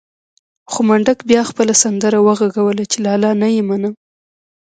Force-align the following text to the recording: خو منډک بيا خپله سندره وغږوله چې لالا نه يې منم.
خو 0.71 0.79
منډک 0.87 1.19
بيا 1.29 1.41
خپله 1.49 1.73
سندره 1.83 2.17
وغږوله 2.25 2.83
چې 2.91 2.97
لالا 3.05 3.31
نه 3.41 3.47
يې 3.55 3.61
منم. 3.69 3.93